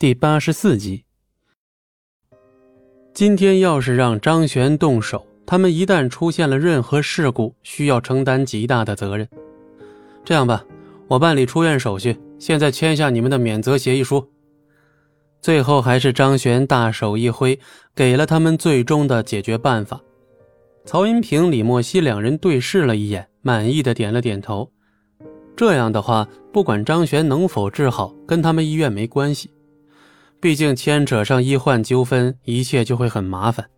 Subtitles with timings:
[0.00, 1.02] 第八十四集。
[3.12, 9.28] 今天要是让张璇动手，他们一旦出现了任何事故，需要承担极大的责任。
[10.24, 10.64] 这样吧，
[11.08, 14.24] 我办理出院手续，现在签下你们的免责协议书。
[15.42, 17.58] 最后还是张璇大手一挥，
[17.92, 20.00] 给了他们最终的解决办法。
[20.84, 24.70] 曹云平、李莫西两人对视了一眼，满意的点了点头。
[25.56, 29.50] 这样的话，不管张璇能否治好，跟他们医院没关系。
[30.40, 33.68] 毕竟牵扯上医患纠纷，一切就会很麻烦。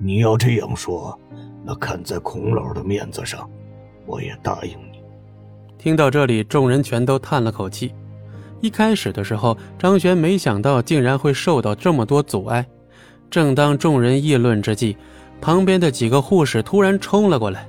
[0.00, 1.16] 你要这样说，
[1.64, 3.48] 那看在孔老的面子上，
[4.04, 5.00] 我也答应你。
[5.78, 7.94] 听到这里，众人全都叹了口气。
[8.60, 12.66] 一开始的时候，张璇没想到竟然会受到这么多阻碍。
[13.30, 14.96] 正当众人议论之际，
[15.40, 17.68] 旁边的几个护士突然冲了过来。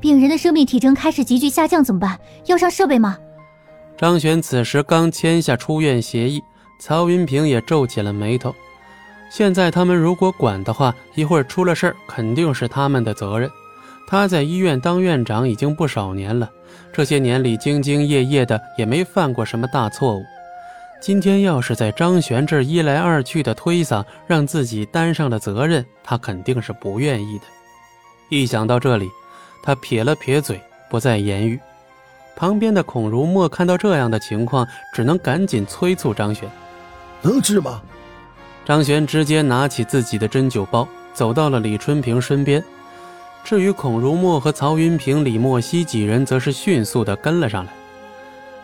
[0.00, 2.20] 病人的生命体征开始急剧下降，怎么办？
[2.44, 3.16] 要上设备吗？
[3.96, 6.42] 张璇此时刚签下出院协议，
[6.78, 8.54] 曹云平也皱起了眉头。
[9.30, 13.50] 现在他们如果管的话，一会儿出了事儿，肯定是他们的责任。
[14.06, 16.50] 他在医院当院长已经不少年了，
[16.92, 20.22] 这些年里兢兢业业的，也没犯过什么大错误。
[21.00, 27.44] 今天要是在张璇这儿一来二去的推搡，让自己担上了责任，他肯定是不愿意的。
[28.30, 29.08] 一想到这里，
[29.62, 31.60] 他撇了撇嘴，不再言语。
[32.34, 36.48] 旁边的孔如墨看到这样的情况，只能赶紧催促张璇
[37.22, 37.80] ：“能治吗？”
[38.64, 42.62] 张璇直接拿起自己的针灸包，走到了李春平身边。
[43.44, 47.72] 至于孔如墨和曹云平、李莫西几人，则是迅速的跟了上来。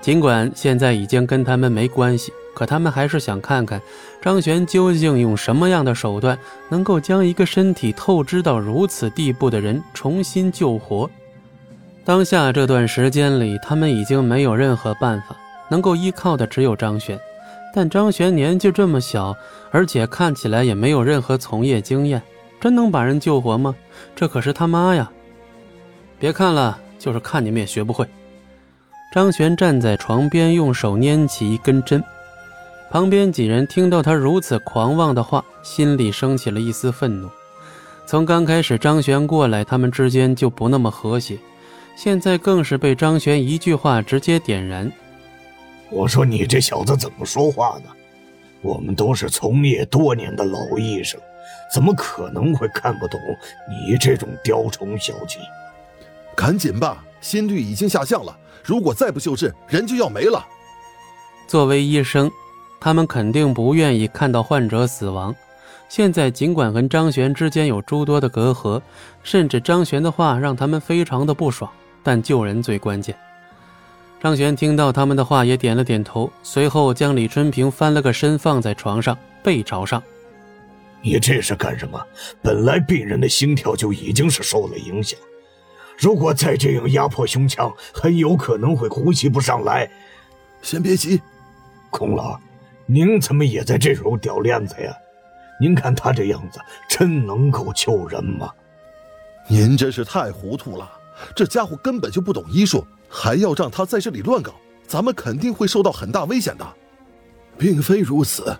[0.00, 3.82] 尽管现在已经跟他们没关系，可他们还是想看看
[4.22, 11.10] 张璇究竟用什么样的手段，能够将一个身体透支到如此地步的人重新救活。
[12.04, 15.36] 当下这段时间里，他们已经没有任何办法，
[15.68, 17.18] 能够依靠的只有张璇。
[17.78, 19.36] 但张璇年纪这么小，
[19.70, 22.20] 而且看起来也没有任何从业经验，
[22.60, 23.72] 真能把人救活吗？
[24.16, 25.08] 这可是他妈呀！
[26.18, 28.04] 别看了，就是看你们也学不会。
[29.14, 32.02] 张璇站在床边，用手拈起一根针。
[32.90, 37.30] 旁边几人听到他如此狂妄的话，心里升起了一丝愤怒。
[38.06, 41.38] 从刚开始张璇过来，他们之间就不那么和谐，
[41.94, 44.90] 现在更是被张璇一句话直接点燃。
[45.90, 47.90] 我说你这小子怎么说话呢？
[48.60, 51.20] 我们都是从业多年的老医生，
[51.72, 53.20] 怎么可能会看不懂
[53.68, 55.38] 你这种雕虫小技？
[56.36, 60.44] 赶紧吧，心率已经下降了，如果再不救治，人就要没了。
[61.46, 62.30] 作为医生，
[62.80, 65.34] 他们肯定不愿意看到患者死亡。
[65.88, 68.82] 现在尽管跟张璇之间有诸多的隔阂，
[69.22, 71.70] 甚至张璇的话让他们非常的不爽，
[72.02, 73.16] 但救人最关键。
[74.20, 80.02] 张璇听到他们的话，也点了点头，随后将李春平翻了个身，放在床上，背朝上。
[81.00, 82.04] 你这是干什么？
[82.42, 85.16] 本来病人的心跳就已经是受了影响，
[85.96, 89.88] 如果再这样压迫胸腔，很有可能会呼吸不上来。
[90.62, 91.22] 先别急，
[91.90, 92.40] 孔老，
[92.86, 94.92] 您怎么也在这时候掉链子呀？
[95.60, 96.58] 您看他这样子，
[96.88, 98.50] 真能够救人吗？
[99.46, 100.90] 您真是太糊涂了，
[101.36, 102.84] 这家伙根本就不懂医术。
[103.08, 104.54] 还要让他在这里乱搞，
[104.86, 106.66] 咱们肯定会受到很大危险的。
[107.58, 108.56] 并非如此，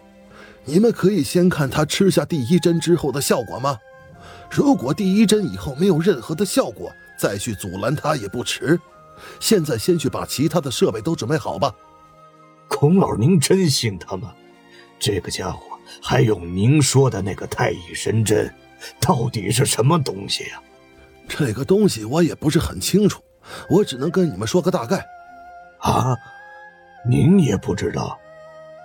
[0.65, 3.79] 你们可以先看他吃下第一针之后的效果吗？
[4.51, 8.81] 如果第一针以后没有任何的效果，再去阻拦他也不迟。
[9.39, 11.73] 现在先去把其他的设备都准备好吧。
[12.69, 14.33] 孔老，您真信他吗？
[14.99, 15.61] 这个家伙
[16.03, 18.53] 还有您说的那个太乙神针，
[19.01, 20.63] 到底是什么东西呀？
[21.29, 23.23] 这个东西我也不是很清楚。
[23.69, 25.07] 我只能跟你们说个大概，
[25.79, 26.17] 啊，
[27.09, 28.19] 您也不知道，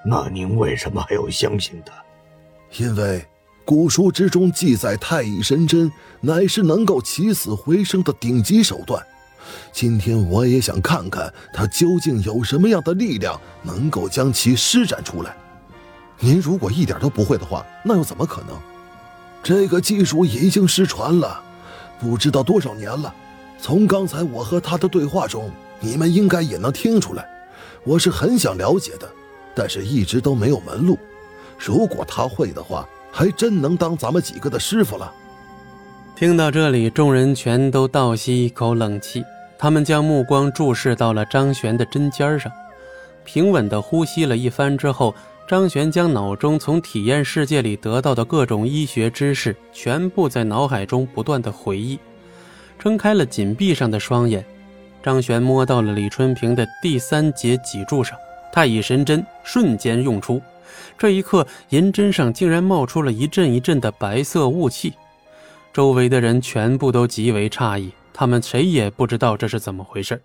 [0.05, 1.93] 那您为什么还要相信他？
[2.77, 3.25] 因为
[3.65, 5.91] 古书之中记载，太乙神针
[6.21, 9.01] 乃是能够起死回生的顶级手段。
[9.71, 15.35] 今天我也想看看他究竟有什么样的力量，能够将其施展出来。
[16.19, 18.57] 您如果一点都不会的话，那又怎么可能？
[19.43, 21.43] 这个技术已经失传了，
[21.99, 23.13] 不知道多少年了。
[23.63, 25.49] 从刚才我和他的对话中，
[25.79, 27.25] 你们应该也能听出来，
[27.85, 29.09] 我是很想了解的，
[29.55, 30.99] 但是一直都没有门路。
[31.57, 35.09] 如果他会的话，还真能当咱们几个的师傅了。
[36.13, 39.23] 听到这里，众人全都倒吸一口冷气，
[39.57, 42.51] 他们将目光注视到了张璇的针尖上，
[43.23, 45.15] 平稳地呼吸了一番之后，
[45.47, 51.97] 张璇将脑中从体验世界里得到的各种医学知识，全部在脑海中不断的回忆。
[52.83, 54.45] 睁开了紧闭上的双眼，
[55.01, 58.19] 张璇摸到了李春平的第三节脊柱上，
[58.51, 60.41] 太乙神针瞬间用出，
[60.97, 64.93] 这一刻，银针上竟然冒出了一阵一阵的白色雾气，
[65.71, 70.21] 周围的人全部都极为诧异，他们谁也不知道这是怎么回事。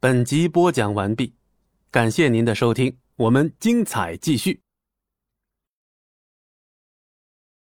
[0.00, 1.34] 本集播讲完毕，
[1.90, 4.58] 感谢您的收听，我们精彩继续。